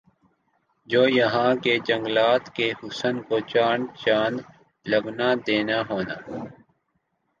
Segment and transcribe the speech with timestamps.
[0.89, 4.37] جو یَہاں کا جنگلات کےحسن کو چار چاند
[4.85, 6.15] لگنا دینا ہونا